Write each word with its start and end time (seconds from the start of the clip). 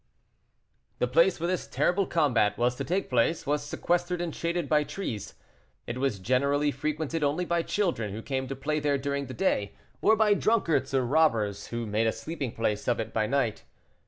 The 0.97 1.05
place 1.07 1.39
where 1.39 1.45
this 1.45 1.67
terrible 1.67 2.07
combat 2.07 2.57
was 2.57 2.73
to 2.77 2.83
take 2.83 3.07
place 3.07 3.45
was 3.45 3.63
sequestered 3.63 4.19
and 4.19 4.35
shaded 4.35 4.67
by 4.67 4.83
trees. 4.83 5.35
It 5.85 5.99
was 5.99 6.17
generally 6.17 6.71
frequented 6.71 7.23
only 7.23 7.45
by 7.45 7.61
children, 7.61 8.11
who 8.11 8.23
came 8.23 8.47
to 8.47 8.55
play 8.55 8.79
there 8.79 8.97
during 8.97 9.27
the 9.27 9.35
day, 9.35 9.75
or 10.01 10.15
by 10.15 10.33
drunkards 10.33 10.95
or 10.95 11.05
robbers, 11.05 11.67
who 11.67 11.85
made 11.85 12.07
a 12.07 12.11
sleeping 12.11 12.51
place 12.55 12.87
of 12.87 12.99
it 12.99 13.13
by 13.13 13.27
night. 13.27 13.63